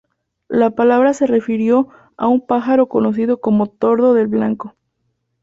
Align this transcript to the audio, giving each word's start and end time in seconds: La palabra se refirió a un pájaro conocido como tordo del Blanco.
La 0.49 0.71
palabra 0.71 1.13
se 1.13 1.27
refirió 1.27 1.89
a 2.17 2.25
un 2.27 2.43
pájaro 2.43 2.87
conocido 2.87 3.39
como 3.39 3.67
tordo 3.67 4.15
del 4.15 4.25
Blanco. 4.29 4.75